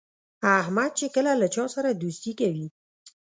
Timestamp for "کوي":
2.39-2.67